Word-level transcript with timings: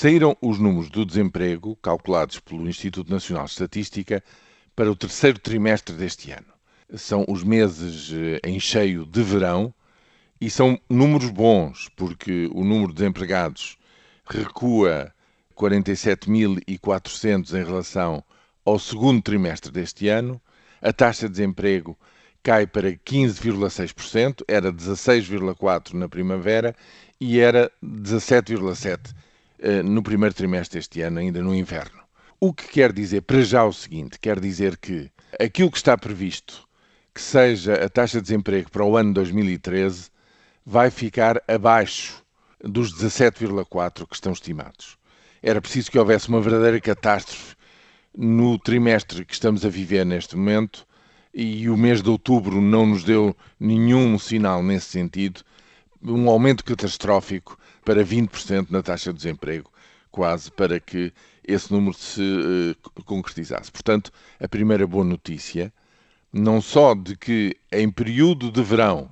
Saíram 0.00 0.36
os 0.40 0.60
números 0.60 0.90
do 0.90 1.04
desemprego, 1.04 1.74
calculados 1.82 2.38
pelo 2.38 2.68
Instituto 2.68 3.10
Nacional 3.10 3.46
de 3.46 3.50
Estatística, 3.50 4.22
para 4.76 4.88
o 4.88 4.94
terceiro 4.94 5.40
trimestre 5.40 5.92
deste 5.92 6.30
ano. 6.30 6.46
São 6.94 7.24
os 7.26 7.42
meses 7.42 8.12
eh, 8.12 8.38
em 8.48 8.60
cheio 8.60 9.04
de 9.04 9.20
verão 9.24 9.74
e 10.40 10.48
são 10.48 10.80
números 10.88 11.30
bons, 11.30 11.88
porque 11.96 12.48
o 12.54 12.62
número 12.62 12.92
de 12.92 13.00
desempregados 13.00 13.76
recua 14.24 15.12
47.400 15.56 17.60
em 17.60 17.64
relação 17.64 18.22
ao 18.64 18.78
segundo 18.78 19.20
trimestre 19.20 19.72
deste 19.72 20.06
ano, 20.06 20.40
a 20.80 20.92
taxa 20.92 21.26
de 21.26 21.32
desemprego 21.32 21.98
cai 22.40 22.68
para 22.68 22.92
15,6%, 22.92 24.44
era 24.46 24.72
16,4% 24.72 25.94
na 25.94 26.08
primavera 26.08 26.72
e 27.20 27.40
era 27.40 27.68
17,7% 27.82 28.94
eh, 28.94 28.98
no 29.84 30.02
primeiro 30.02 30.34
trimestre 30.34 30.78
deste 30.78 31.00
ano, 31.00 31.18
ainda 31.18 31.42
no 31.42 31.54
inverno. 31.54 32.00
O 32.40 32.52
que 32.52 32.68
quer 32.68 32.92
dizer 32.92 33.22
para 33.22 33.42
já 33.42 33.64
o 33.64 33.72
seguinte: 33.72 34.18
quer 34.20 34.38
dizer 34.38 34.76
que 34.76 35.10
aquilo 35.40 35.70
que 35.70 35.76
está 35.78 35.96
previsto 35.98 36.68
que 37.14 37.20
seja 37.20 37.74
a 37.74 37.88
taxa 37.88 38.18
de 38.18 38.22
desemprego 38.22 38.70
para 38.70 38.84
o 38.84 38.96
ano 38.96 39.12
2013 39.12 40.08
vai 40.64 40.88
ficar 40.90 41.42
abaixo 41.48 42.22
dos 42.62 42.94
17,4 42.94 44.06
que 44.06 44.14
estão 44.14 44.32
estimados. 44.32 44.96
Era 45.42 45.60
preciso 45.60 45.90
que 45.90 45.98
houvesse 45.98 46.28
uma 46.28 46.40
verdadeira 46.40 46.80
catástrofe 46.80 47.56
no 48.16 48.58
trimestre 48.58 49.24
que 49.24 49.34
estamos 49.34 49.64
a 49.64 49.68
viver 49.68 50.04
neste 50.04 50.36
momento 50.36 50.86
e 51.34 51.68
o 51.68 51.76
mês 51.76 52.02
de 52.02 52.08
outubro 52.10 52.60
não 52.60 52.86
nos 52.86 53.02
deu 53.02 53.36
nenhum 53.58 54.18
sinal 54.18 54.62
nesse 54.62 54.86
sentido. 54.86 55.40
Um 56.02 56.28
aumento 56.28 56.64
catastrófico 56.64 57.58
para 57.84 58.04
20% 58.04 58.70
na 58.70 58.82
taxa 58.82 59.12
de 59.12 59.18
desemprego, 59.18 59.70
quase 60.10 60.50
para 60.50 60.78
que 60.78 61.12
esse 61.44 61.72
número 61.72 61.94
se 61.94 62.20
uh, 62.20 63.02
concretizasse. 63.04 63.72
Portanto, 63.72 64.12
a 64.38 64.46
primeira 64.46 64.86
boa 64.86 65.04
notícia, 65.04 65.72
não 66.32 66.60
só 66.60 66.94
de 66.94 67.16
que 67.16 67.56
em 67.72 67.90
período 67.90 68.52
de 68.52 68.62
verão, 68.62 69.10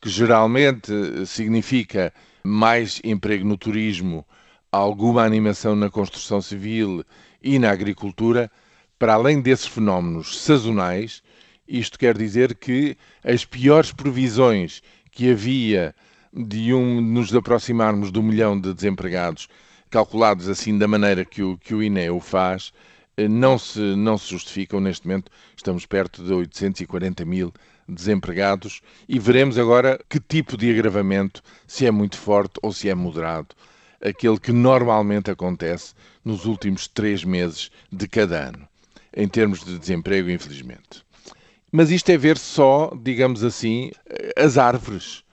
que 0.00 0.08
geralmente 0.08 0.92
eh, 0.92 1.24
significa 1.24 2.12
mais 2.42 3.00
emprego 3.02 3.46
no 3.46 3.56
turismo, 3.56 4.26
alguma 4.70 5.22
animação 5.22 5.74
na 5.74 5.88
construção 5.88 6.42
civil 6.42 7.04
e 7.42 7.58
na 7.58 7.70
agricultura, 7.70 8.50
para 8.98 9.14
além 9.14 9.40
desses 9.40 9.66
fenómenos 9.66 10.42
sazonais, 10.42 11.22
isto 11.66 11.98
quer 11.98 12.16
dizer 12.18 12.54
que 12.54 12.96
as 13.22 13.44
piores 13.44 13.92
previsões 13.92 14.82
que 15.10 15.30
havia 15.30 15.94
de 16.34 16.74
um, 16.74 17.00
nos 17.00 17.32
aproximarmos 17.34 18.10
do 18.10 18.22
milhão 18.22 18.60
de 18.60 18.74
desempregados, 18.74 19.48
calculados 19.88 20.48
assim 20.48 20.76
da 20.76 20.88
maneira 20.88 21.24
que 21.24 21.42
o, 21.42 21.56
que 21.56 21.74
o 21.74 21.82
INE 21.82 22.10
o 22.10 22.18
faz, 22.18 22.72
eh, 23.16 23.28
não 23.28 23.56
se, 23.56 23.78
não 23.78 24.18
se 24.18 24.30
justificam. 24.30 24.80
Neste 24.80 25.06
momento 25.06 25.30
estamos 25.56 25.86
perto 25.86 26.24
de 26.24 26.32
840 26.32 27.24
mil 27.24 27.52
desempregados 27.88 28.80
e 29.08 29.18
veremos 29.18 29.58
agora 29.58 30.00
que 30.08 30.18
tipo 30.18 30.56
de 30.56 30.70
agravamento, 30.70 31.42
se 31.66 31.86
é 31.86 31.90
muito 31.90 32.16
forte 32.16 32.58
ou 32.62 32.72
se 32.72 32.88
é 32.88 32.94
moderado, 32.94 33.54
aquele 34.02 34.38
que 34.38 34.52
normalmente 34.52 35.30
acontece 35.30 35.94
nos 36.24 36.44
últimos 36.46 36.88
três 36.88 37.22
meses 37.22 37.70
de 37.92 38.08
cada 38.08 38.48
ano, 38.48 38.66
em 39.16 39.28
termos 39.28 39.64
de 39.64 39.78
desemprego, 39.78 40.30
infelizmente. 40.30 41.04
Mas 41.70 41.90
isto 41.90 42.08
é 42.10 42.16
ver 42.16 42.38
só, 42.38 42.92
digamos 43.02 43.42
assim, 43.42 43.90
as 44.36 44.58
árvores, 44.58 45.23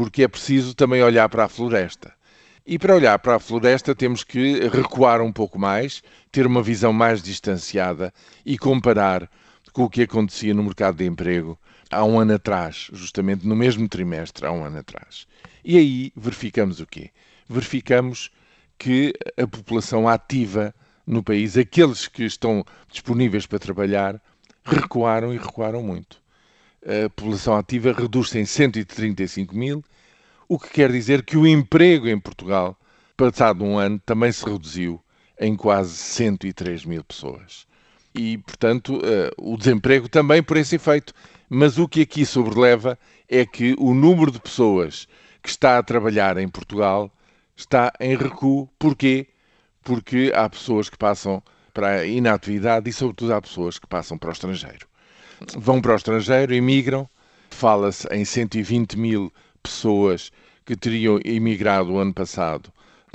porque 0.00 0.22
é 0.22 0.28
preciso 0.28 0.74
também 0.74 1.02
olhar 1.02 1.28
para 1.28 1.44
a 1.44 1.48
floresta. 1.48 2.10
E 2.66 2.78
para 2.78 2.94
olhar 2.94 3.18
para 3.18 3.36
a 3.36 3.38
floresta 3.38 3.94
temos 3.94 4.24
que 4.24 4.66
recuar 4.68 5.20
um 5.20 5.30
pouco 5.30 5.58
mais, 5.58 6.02
ter 6.32 6.46
uma 6.46 6.62
visão 6.62 6.90
mais 6.90 7.22
distanciada 7.22 8.10
e 8.46 8.56
comparar 8.56 9.30
com 9.74 9.84
o 9.84 9.90
que 9.90 10.00
acontecia 10.00 10.54
no 10.54 10.62
mercado 10.62 10.96
de 10.96 11.04
emprego 11.04 11.58
há 11.90 12.02
um 12.02 12.18
ano 12.18 12.32
atrás, 12.32 12.88
justamente 12.94 13.46
no 13.46 13.54
mesmo 13.54 13.86
trimestre, 13.90 14.46
há 14.46 14.50
um 14.50 14.64
ano 14.64 14.78
atrás. 14.78 15.26
E 15.62 15.76
aí 15.76 16.12
verificamos 16.16 16.80
o 16.80 16.86
quê? 16.86 17.10
Verificamos 17.46 18.30
que 18.78 19.12
a 19.36 19.46
população 19.46 20.08
ativa 20.08 20.74
no 21.06 21.22
país, 21.22 21.58
aqueles 21.58 22.08
que 22.08 22.24
estão 22.24 22.64
disponíveis 22.90 23.44
para 23.44 23.58
trabalhar, 23.58 24.18
recuaram 24.64 25.34
e 25.34 25.36
recuaram 25.36 25.82
muito. 25.82 26.22
A 26.84 27.10
população 27.10 27.56
ativa 27.56 27.92
reduz-se 27.92 28.38
em 28.38 28.44
135 28.46 29.54
mil, 29.54 29.84
o 30.48 30.58
que 30.58 30.70
quer 30.70 30.90
dizer 30.90 31.22
que 31.22 31.36
o 31.36 31.46
emprego 31.46 32.08
em 32.08 32.18
Portugal, 32.18 32.76
passado 33.16 33.64
um 33.64 33.78
ano, 33.78 34.00
também 34.04 34.32
se 34.32 34.44
reduziu 34.44 35.00
em 35.38 35.54
quase 35.54 35.94
103 35.94 36.84
mil 36.84 37.04
pessoas. 37.04 37.66
E, 38.14 38.38
portanto, 38.38 39.00
o 39.38 39.56
desemprego 39.56 40.08
também 40.08 40.42
por 40.42 40.56
esse 40.56 40.76
efeito. 40.76 41.12
Mas 41.48 41.78
o 41.78 41.88
que 41.88 42.02
aqui 42.02 42.24
sobreleva 42.24 42.98
é 43.28 43.44
que 43.44 43.74
o 43.78 43.92
número 43.92 44.30
de 44.30 44.40
pessoas 44.40 45.08
que 45.42 45.48
está 45.48 45.78
a 45.78 45.82
trabalhar 45.82 46.38
em 46.38 46.48
Portugal 46.48 47.12
está 47.56 47.92
em 48.00 48.16
recuo. 48.16 48.68
Porquê? 48.78 49.26
Porque 49.82 50.32
há 50.34 50.48
pessoas 50.48 50.88
que 50.88 50.96
passam 50.96 51.42
para 51.74 52.00
a 52.00 52.06
inatividade 52.06 52.88
e, 52.88 52.92
sobretudo, 52.92 53.34
há 53.34 53.42
pessoas 53.42 53.78
que 53.78 53.86
passam 53.86 54.16
para 54.16 54.30
o 54.30 54.32
estrangeiro. 54.32 54.86
Vão 55.56 55.80
para 55.80 55.94
o 55.94 55.96
estrangeiro, 55.96 56.54
emigram, 56.54 57.08
fala-se 57.48 58.06
em 58.08 58.26
120 58.26 58.98
mil 58.98 59.32
pessoas 59.62 60.30
que 60.66 60.76
teriam 60.76 61.18
emigrado 61.24 61.92
o 61.92 61.98
ano 61.98 62.12
passado 62.12 62.70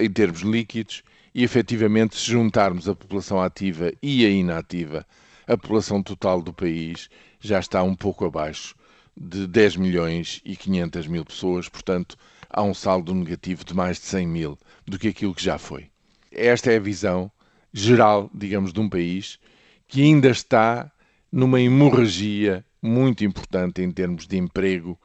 em 0.00 0.10
termos 0.10 0.40
líquidos 0.40 1.04
e, 1.32 1.44
efetivamente, 1.44 2.16
se 2.16 2.32
juntarmos 2.32 2.88
a 2.88 2.94
população 2.94 3.40
ativa 3.40 3.92
e 4.02 4.26
a 4.26 4.28
inativa, 4.28 5.06
a 5.46 5.56
população 5.56 6.02
total 6.02 6.42
do 6.42 6.52
país 6.52 7.08
já 7.40 7.60
está 7.60 7.84
um 7.84 7.94
pouco 7.94 8.24
abaixo 8.24 8.74
de 9.16 9.46
10 9.46 9.76
milhões 9.76 10.40
e 10.44 10.56
500 10.56 11.06
mil 11.06 11.24
pessoas, 11.24 11.68
portanto, 11.68 12.16
há 12.50 12.62
um 12.62 12.74
saldo 12.74 13.14
negativo 13.14 13.64
de 13.64 13.74
mais 13.74 13.98
de 13.98 14.06
100 14.06 14.26
mil 14.26 14.58
do 14.84 14.98
que 14.98 15.08
aquilo 15.08 15.34
que 15.34 15.44
já 15.44 15.56
foi. 15.56 15.88
Esta 16.32 16.72
é 16.72 16.76
a 16.76 16.80
visão 16.80 17.30
geral, 17.72 18.28
digamos, 18.34 18.72
de 18.72 18.80
um 18.80 18.88
país 18.88 19.38
que 19.86 20.02
ainda 20.02 20.28
está 20.28 20.90
numa 21.30 21.60
hemorragia 21.60 22.64
muito 22.80 23.24
importante 23.24 23.82
em 23.82 23.90
termos 23.90 24.26
de 24.26 24.36
emprego, 24.38 24.98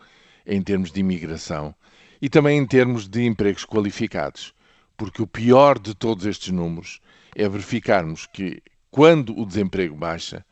em 0.45 0.61
termos 0.61 0.91
de 0.91 0.99
imigração 0.99 1.75
e 2.21 2.29
também 2.29 2.57
em 2.57 2.65
termos 2.65 3.07
de 3.07 3.25
empregos 3.25 3.65
qualificados. 3.65 4.53
Porque 4.95 5.21
o 5.21 5.27
pior 5.27 5.77
de 5.77 5.93
todos 5.93 6.25
estes 6.25 6.49
números 6.49 7.01
é 7.35 7.47
verificarmos 7.49 8.25
que, 8.25 8.61
quando 8.89 9.37
o 9.37 9.45
desemprego 9.45 9.95
baixa, 9.95 10.45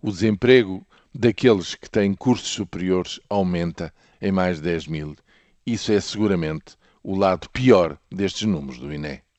o 0.00 0.10
desemprego 0.10 0.84
daqueles 1.14 1.74
que 1.74 1.88
têm 1.88 2.14
cursos 2.14 2.48
superiores 2.48 3.20
aumenta 3.28 3.94
em 4.20 4.32
mais 4.32 4.56
de 4.56 4.64
10 4.64 4.86
mil. 4.88 5.16
Isso 5.64 5.92
é 5.92 6.00
seguramente 6.00 6.76
o 7.02 7.16
lado 7.16 7.48
pior 7.50 7.98
destes 8.10 8.46
números 8.48 8.78
do 8.78 8.92
INE. 8.92 9.22